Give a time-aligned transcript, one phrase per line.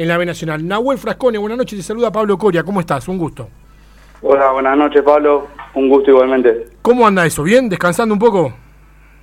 [0.00, 0.66] en la B Nacional.
[0.66, 3.06] Nahuel Frascone, buenas noches, te saluda Pablo Coria, ¿cómo estás?
[3.06, 3.48] Un gusto.
[4.22, 6.68] Hola, buenas noches Pablo, un gusto igualmente.
[6.80, 7.42] ¿Cómo anda eso?
[7.42, 7.68] ¿Bien?
[7.68, 8.50] ¿Descansando un poco?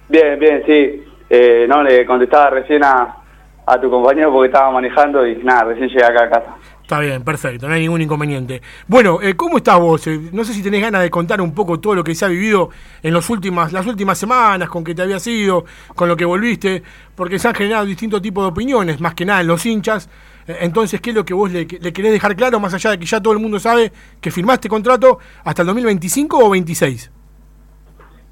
[0.07, 1.03] Bien, bien, sí.
[1.31, 3.17] Eh, no, le contestaba recién a,
[3.65, 6.55] a tu compañero porque estaba manejando y nada, recién llegué acá a casa.
[6.87, 8.61] Está bien, perfecto, no hay ningún inconveniente.
[8.87, 10.07] Bueno, eh, ¿cómo estás vos?
[10.07, 12.29] Eh, no sé si tenés ganas de contar un poco todo lo que se ha
[12.29, 12.69] vivido
[13.03, 15.65] en los últimas, las últimas semanas, con que te habías ido,
[15.95, 16.81] con lo que volviste,
[17.13, 20.09] porque se han generado distintos tipos de opiniones, más que nada en los hinchas.
[20.47, 22.99] Eh, entonces, ¿qué es lo que vos le, le, querés dejar claro, más allá de
[22.99, 27.11] que ya todo el mundo sabe que firmaste contrato hasta el 2025 o 26?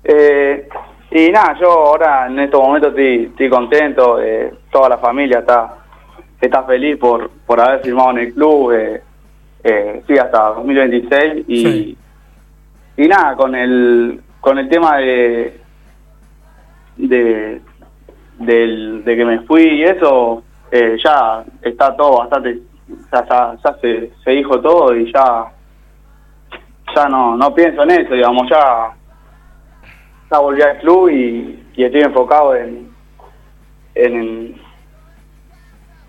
[0.05, 0.69] Eh,
[1.11, 4.17] y nada, yo ahora en estos momentos estoy, contento,
[4.72, 5.84] toda la familia está
[6.41, 9.02] está feliz por, por haber firmado en el club, eh,
[9.63, 11.98] eh, sí, hasta 2026 y, Sí.
[12.98, 15.59] y nada, con el con el tema de
[16.98, 17.61] de,
[18.39, 22.59] del- de que me fui y eso, eh, ya está todo bastante,
[23.11, 25.45] ya, ya, ya se, se dijo todo y ya
[26.95, 28.91] ya no, no pienso en eso, digamos, ya,
[30.31, 32.89] ya volví al club y, y estoy enfocado en,
[33.95, 34.56] en,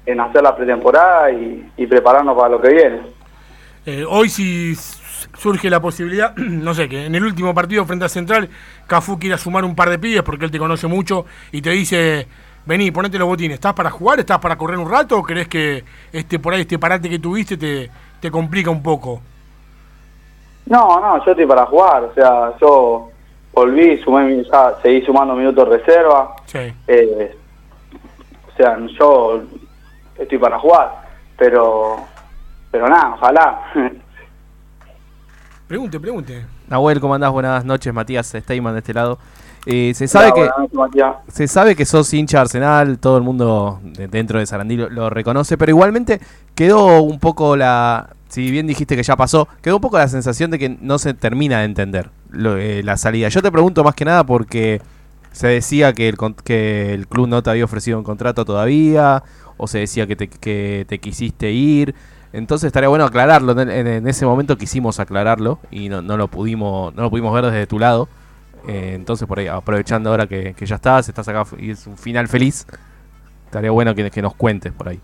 [0.06, 3.00] en hacer la pretemporada y, y prepararnos para lo que viene.
[3.84, 4.74] Eh, hoy si
[5.36, 8.48] surge la posibilidad, no sé, que en el último partido frente a Central,
[8.86, 12.26] Cafú quiera sumar un par de pibes porque él te conoce mucho y te dice,
[12.64, 14.20] vení, ponete los botines, ¿estás para jugar?
[14.20, 15.18] ¿Estás para correr un rato?
[15.18, 19.20] ¿O crees que este por ahí este parate que tuviste te, te complica un poco?
[20.66, 23.08] No, no, yo estoy para jugar, o sea, yo
[23.52, 26.58] volví, sumé, ya seguí sumando minutos de reserva, Sí.
[26.88, 27.36] eh,
[28.52, 29.42] o sea, yo
[30.18, 31.02] estoy para jugar,
[31.38, 31.96] pero
[32.70, 33.60] pero nada, ojalá.
[35.68, 36.46] Pregunte, pregunte.
[36.68, 37.32] Nahuel, ¿cómo andás?
[37.32, 39.18] Buenas noches, Matías Steyman de este lado.
[39.68, 44.06] Eh, se sabe que noches, se sabe que sos hincha Arsenal, todo el mundo de-
[44.06, 46.20] dentro de Sarandí lo, lo reconoce, pero igualmente
[46.54, 50.52] quedó un poco la, si bien dijiste que ya pasó, quedó un poco la sensación
[50.52, 53.28] de que no se termina de entender lo- eh, la salida.
[53.28, 54.80] Yo te pregunto más que nada porque
[55.32, 59.24] se decía que el, con- que el club no te había ofrecido un contrato todavía,
[59.56, 61.94] o se decía que te, que te quisiste ir.
[62.32, 63.58] Entonces estaría bueno aclararlo.
[63.60, 67.66] En, ese momento quisimos aclararlo y no, no lo pudimos no lo pudimos ver desde
[67.66, 68.08] tu lado.
[68.68, 71.96] Eh, entonces por ahí, aprovechando ahora que, que ya estás, estás acá y es un
[71.96, 72.66] final feliz,
[73.44, 75.00] estaría bueno que, que nos cuentes por ahí.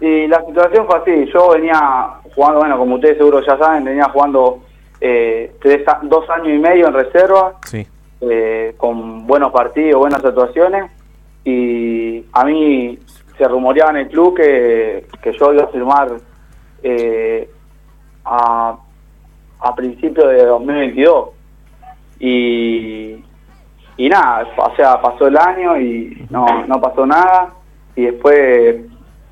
[0.00, 4.08] Y la situación fue así, yo venía jugando, bueno, como ustedes seguro ya saben, venía
[4.10, 4.60] jugando
[5.00, 7.84] eh, tres, dos años y medio en reserva, Sí.
[8.20, 10.88] eh, con buenos partidos, buenas actuaciones,
[11.48, 12.98] y a mí
[13.36, 16.08] se rumoreaba en el club que, que yo iba a firmar
[16.82, 17.48] eh,
[18.24, 18.76] a,
[19.60, 21.30] a principios de 2022.
[22.20, 23.24] Y,
[23.96, 27.54] y nada, o sea, pasó el año y no, no pasó nada,
[27.96, 28.82] y después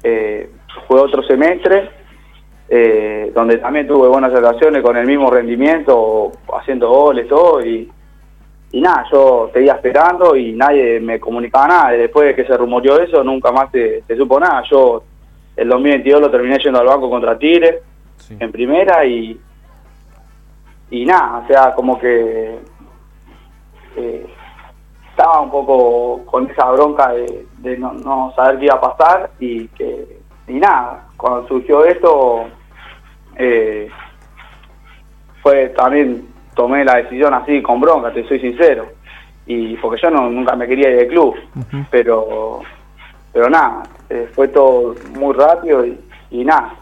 [0.03, 0.51] eh,
[0.87, 1.91] fue otro semestre
[2.69, 7.91] eh, donde también tuve buenas actuaciones con el mismo rendimiento, haciendo goles, todo, y,
[8.73, 11.95] y nada, yo seguía esperando y nadie me comunicaba nada.
[11.95, 14.63] Y después de que se rumoreó eso, nunca más se, se supo nada.
[14.71, 15.03] Yo
[15.57, 17.81] el 2022 lo terminé yendo al banco contra Tigre
[18.19, 18.37] Sí.
[18.41, 19.39] en primera y
[20.91, 22.59] y nada, o sea, como que
[23.97, 24.27] eh,
[25.11, 29.31] estaba un poco con esa bronca de, de no, no saber qué iba a pasar
[29.39, 30.19] y que
[30.49, 32.45] y nada, cuando surgió esto
[33.37, 33.89] eh,
[35.43, 36.27] fue también
[36.57, 38.87] tomé la decisión así con bronca, te soy sincero,
[39.47, 41.37] y porque yo no, nunca me quería ir del club,
[41.91, 42.61] pero
[43.33, 46.01] pero nada, eh, fue todo muy rápido y,
[46.31, 46.75] y nada.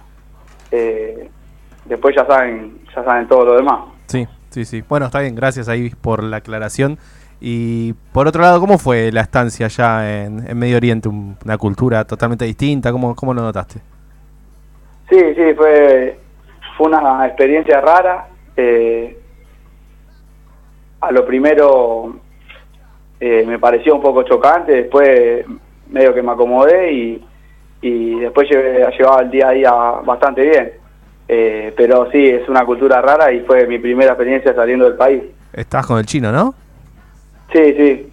[0.71, 1.29] Eh,
[1.85, 3.81] después ya saben, ya saben todo lo demás.
[4.07, 4.85] Sí, sí, sí.
[4.89, 6.97] Bueno, está bien, gracias ahí por la aclaración.
[7.41, 11.09] Y por otro lado, ¿cómo fue la estancia allá en, en Medio Oriente?
[11.09, 13.81] Un- Una cultura totalmente distinta, ¿cómo, cómo lo notaste?
[15.11, 16.19] Sí, sí, fue,
[16.79, 18.29] fue una experiencia rara.
[18.57, 19.19] eh,
[21.07, 22.17] a lo primero
[23.21, 25.45] eh, me pareció un poco chocante, después
[25.89, 27.25] medio que me acomodé y,
[27.83, 29.73] y después llevé, llevaba el día a día
[30.05, 30.73] bastante bien.
[31.27, 35.23] Eh, pero sí, es una cultura rara y fue mi primera experiencia saliendo del país.
[35.53, 36.55] Estás con el chino, ¿no?
[37.53, 38.13] Sí, sí.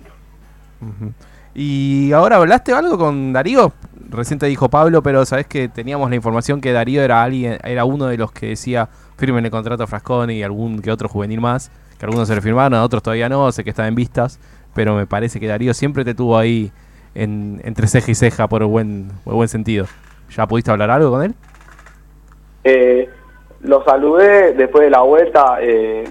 [1.54, 3.74] Y ahora hablaste algo con Darío.
[4.10, 7.86] Recién te dijo Pablo, pero sabes que teníamos la información que Darío era alguien, era
[7.86, 11.39] uno de los que decía firmen el contrato a Frasconi y algún que otro juvenil
[11.39, 11.71] más,
[12.01, 14.39] que algunos se le firmaron, a otros todavía no, sé que está en vistas,
[14.74, 16.71] pero me parece que Darío siempre te tuvo ahí
[17.13, 19.86] en, entre ceja y ceja por buen, por buen sentido.
[20.36, 21.36] ¿Ya pudiste hablar algo con él?
[22.63, 23.07] Eh,
[23.59, 26.06] lo saludé después de la vuelta, eh,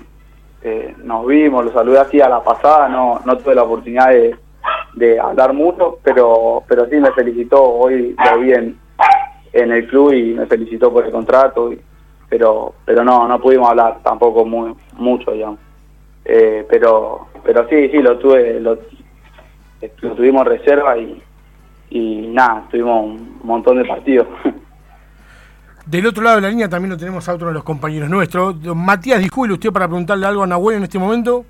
[0.63, 4.37] eh, nos vimos, lo saludé así a la pasada, no, no tuve la oportunidad de,
[4.95, 8.79] de hablar mucho, pero pero sí me felicitó, hoy lo vi en,
[9.53, 11.73] en el club y me felicitó por el contrato,
[12.29, 15.59] pero pero no no pudimos hablar tampoco muy mucho, digamos.
[16.25, 18.79] Eh, pero pero sí, sí, lo tuve, lo,
[20.03, 21.23] lo tuvimos reserva y,
[21.91, 24.27] y nada, tuvimos un montón de partidos.
[25.87, 28.55] Del otro lado de la línea también lo tenemos a otro de los compañeros nuestros.
[28.77, 31.45] Matías Di Julio, usted para preguntarle algo a Nahuel en este momento.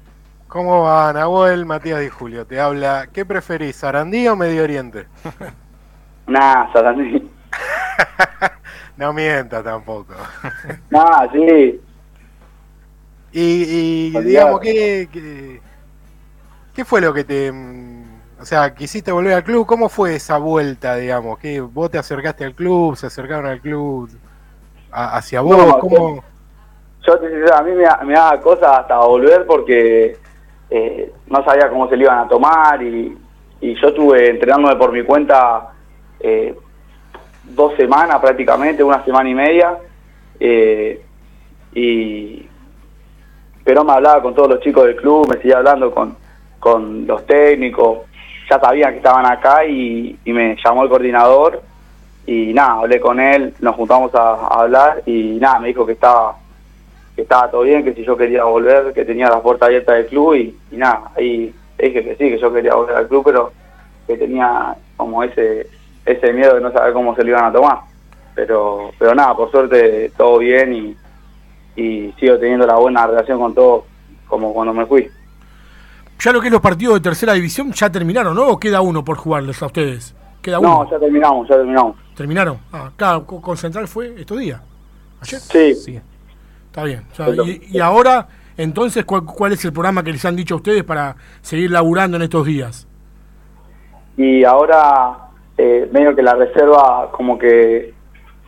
[0.48, 1.66] ¿Cómo va, Nahuel?
[1.66, 3.08] Matías Di Julio te habla.
[3.12, 5.06] ¿Qué preferís, Sarandí o Medio Oriente?
[6.26, 7.28] Nah, Sarandí.
[8.96, 10.14] no mienta tampoco.
[10.90, 11.80] nah, sí.
[13.32, 15.60] Y, y digamos, ¿qué, ¿qué,
[16.74, 17.52] qué, fue lo que te...
[17.52, 18.04] mm,
[18.40, 19.66] O sea, quisiste volver al club?
[19.66, 21.38] ¿Cómo fue esa vuelta, digamos?
[21.38, 22.96] ¿Qué, ¿Vos te acercaste al club?
[22.96, 24.10] ¿Se acercaron al club
[24.90, 25.56] a- hacia vos?
[25.66, 26.24] No, ¿Cómo...?
[27.06, 27.14] Yo,
[27.54, 30.18] a mí me, me daba cosa hasta volver porque
[30.68, 33.16] eh, no sabía cómo se le iban a tomar y,
[33.62, 35.70] y yo estuve entrenándome por mi cuenta
[36.20, 36.54] eh,
[37.44, 39.78] dos semanas prácticamente, una semana y media.
[40.38, 41.02] eh,
[41.72, 42.49] y
[43.70, 46.16] pero me hablaba con todos los chicos del club, me seguía hablando con,
[46.58, 48.00] con los técnicos,
[48.50, 51.62] ya sabían que estaban acá y, y me llamó el coordinador
[52.26, 56.34] y nada, hablé con él, nos juntamos a, hablar y nada, me dijo que estaba
[57.14, 60.06] que estaba todo bien, que si yo quería volver, que tenía las puertas abiertas del
[60.06, 63.52] club y, y nada, ahí dije que sí, que yo quería volver al club, pero
[64.08, 65.68] que tenía como ese
[66.04, 67.78] ese miedo de no saber cómo se lo iban a tomar.
[68.34, 70.96] Pero pero nada, por suerte todo bien y,
[71.80, 73.84] y sigo teniendo la buena relación con todos
[74.26, 75.08] como cuando me fui.
[76.18, 78.48] Ya lo que es los partidos de tercera división ya terminaron, ¿no?
[78.48, 80.14] ¿O queda uno por jugarles a ustedes?
[80.42, 80.84] Queda uno.
[80.84, 81.96] No, ya terminamos, ya terminamos.
[82.14, 82.58] ¿Terminaron?
[82.72, 84.60] Ah, claro, co- con Central fue estos días.
[85.22, 85.40] ¿Ayer?
[85.40, 86.00] Sí, Sí.
[86.66, 87.04] Está bien.
[87.12, 90.54] O sea, y, y ahora, entonces, ¿cuál, ¿cuál es el programa que les han dicho
[90.54, 92.86] a ustedes para seguir laburando en estos días?
[94.16, 95.16] y ahora
[95.56, 97.94] eh, medio que la reserva como que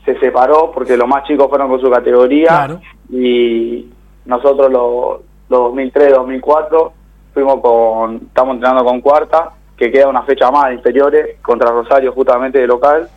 [0.05, 2.81] se separó porque los más chicos fueron con su categoría Claro.
[3.11, 3.89] y
[4.25, 6.93] nosotros los, los 2003, 2004
[7.35, 12.13] fuimos con, estamos entrenando con cuarta, que queda una fecha más de inferiores contra Rosario
[12.13, 13.09] justamente de local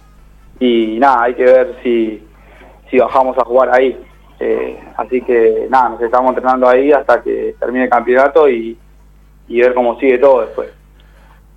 [0.59, 2.23] y nada, hay que ver si,
[2.89, 3.97] si bajamos a jugar ahí.
[4.39, 8.77] Eh, así que nada, nos estamos entrenando ahí hasta que termine el campeonato y,
[9.47, 10.69] y ver cómo sigue todo después.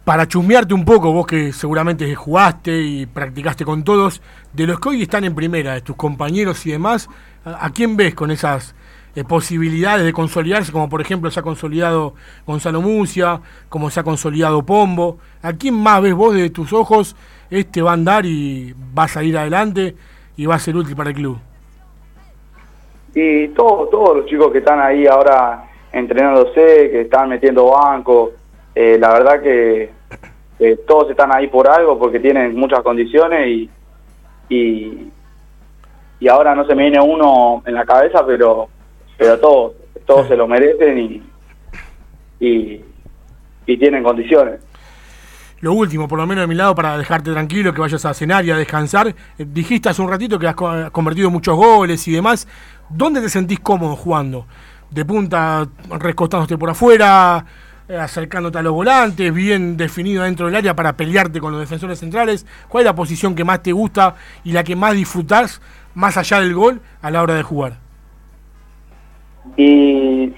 [0.09, 4.23] Para chusmearte un poco, vos que seguramente jugaste y practicaste con todos,
[4.55, 7.11] de los que hoy están en primera, de tus compañeros y demás,
[7.45, 8.75] ¿a, a quién ves con esas
[9.15, 10.73] eh, posibilidades de consolidarse?
[10.73, 12.15] Como por ejemplo se ha consolidado
[12.47, 15.19] Gonzalo Mucia, como se ha consolidado Pombo.
[15.43, 17.15] ¿A quién más ves vos de tus ojos?
[17.51, 19.95] Este va a andar y va a salir adelante
[20.39, 21.37] y va a ser útil para el club.
[23.15, 28.33] Y todos todos los chicos que están ahí ahora entrenándose, que están metiendo banco,
[28.75, 29.98] eh, la verdad que
[30.59, 33.71] eh, todos están ahí por algo porque tienen muchas condiciones y,
[34.49, 35.09] y,
[36.21, 38.69] y ahora no se me viene uno en la cabeza, pero
[39.17, 39.73] pero todos,
[40.07, 41.23] todos se lo merecen y,
[42.41, 42.85] y,
[43.67, 44.61] y tienen condiciones.
[45.61, 48.45] Lo último, por lo menos de mi lado, para dejarte tranquilo, que vayas a cenar
[48.45, 49.09] y a descansar.
[49.09, 49.15] Eh,
[49.45, 52.47] dijiste hace un ratito que has co- has convertido muchos goles y demás.
[52.89, 54.47] ¿Dónde te sentís cómodo jugando?
[54.89, 55.67] ¿De punta,
[55.99, 57.45] recostándote por afuera,
[57.89, 62.47] acercándote a los volantes, bien definido dentro del área para pelearte con los defensores centrales?
[62.69, 64.15] ¿Cuál es la posición que más te gusta
[64.45, 65.61] y la que más disfrutás,
[65.95, 67.75] más allá del gol, a la hora de jugar?
[69.57, 70.33] Y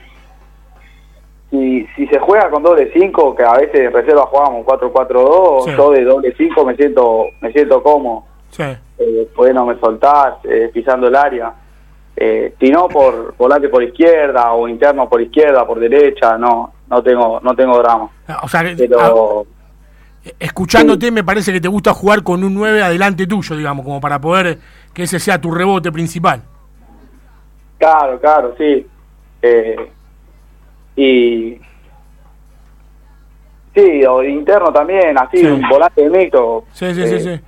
[1.51, 5.71] si, si se juega con doble 5, que a veces en reserva jugamos 4-4-2, Sí.
[5.77, 8.63] yo de doble 5 me siento me siento cómodo, Sí.
[8.63, 11.53] eh, pudiéndome soltar, eh, pisando el área.
[12.17, 17.03] Eh, si no, por volante por izquierda o interno por izquierda, por derecha, no no
[17.03, 18.11] tengo no tengo drama.
[18.29, 18.61] Ah, O sea,
[18.99, 19.43] ah,
[20.39, 24.21] escuchándote me parece que te gusta jugar con un 9 adelante tuyo, digamos, como para
[24.21, 24.59] poder
[24.93, 26.43] que ese sea tu rebote principal.
[27.79, 28.87] claro, claro, sí.
[29.43, 29.91] Eh,
[30.97, 31.59] y
[33.75, 35.47] sí, o interno también, así, Sí.
[35.47, 36.65] un volante mixto.
[36.73, 37.41] Sí, sí, eh, sí, sí.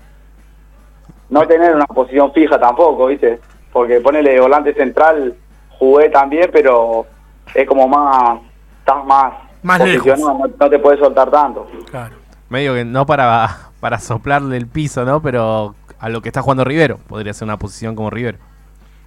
[1.29, 3.41] no tener una posición fija tampoco, ¿viste?
[3.73, 5.35] Porque ponerle volante central,
[5.79, 7.07] jugué también, pero
[7.55, 8.39] es como más,
[8.83, 11.67] estás más, Más posicionado, no, no te puedes soltar tanto.
[11.91, 12.17] Claro.
[12.49, 13.49] Medio que no para,
[13.81, 15.23] para soplarle el piso, ¿no?
[15.23, 16.99] Pero a lo que está jugando Rivero.
[17.09, 18.39] Podría ser una posición como Rivero.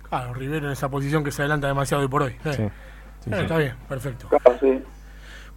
[0.10, 2.32] Claro, Rivero en esa posición que se adelanta demasiado hoy por hoy.
[2.46, 2.64] Eh, Sí.
[3.20, 3.42] Sí, eh, sí.
[3.42, 4.28] Está bien, perfecto.
[4.30, 4.82] Claro, sí.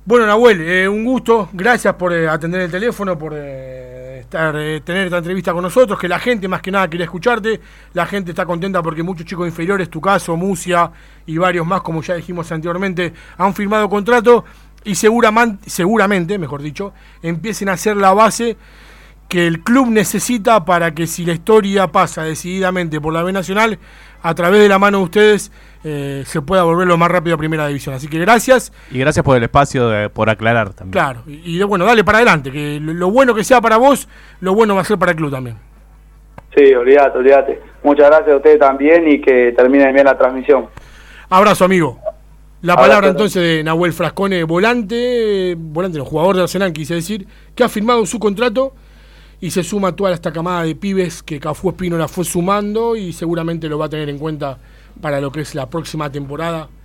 [0.05, 1.49] Bueno, Nahuel, eh, un gusto.
[1.53, 5.99] Gracias por eh, atender el teléfono, por eh, eh, tener esta entrevista con nosotros.
[5.99, 7.61] Que la gente, más que nada, quería escucharte.
[7.93, 10.91] La gente está contenta porque muchos chicos inferiores, tu caso, Musia
[11.27, 14.45] y varios más, como ya dijimos anteriormente, han firmado contrato
[14.85, 18.57] y seguramente, seguramente, mejor dicho, empiecen a hacer la base
[19.29, 23.79] que el club necesita para que si la historia pasa decididamente por la B Nacional,
[24.23, 25.53] a través de la mano de ustedes
[25.85, 27.95] eh, se pueda volver lo más rápido a Primera División.
[27.95, 28.73] Así que gracias.
[28.91, 30.93] Y gracias por el espacio, de- por aclarar también.
[30.93, 34.09] Claro, y, bueno, dale para adelante, que lo, lo bueno que sea para vos,
[34.41, 35.57] lo bueno va a ser para el club también.
[36.57, 37.63] Sí, olvídate, olvídate.
[37.85, 40.67] Muchas gracias a ustedes también y que terminen bien la transmisión.
[41.31, 41.99] Abrazo, amigo.
[42.63, 42.89] La Abrazo.
[42.89, 47.69] palabra entonces de Nahuel Frascone, volante, volante no, jugador de Arsenal, quise decir, que ha
[47.69, 48.75] firmado su contrato
[49.41, 53.13] y se suma toda esta camada de pibes que Cafú Espino la fue sumando y
[53.13, 54.59] seguramente lo va a tener en cuenta
[55.01, 56.69] para lo que es la próxima temporada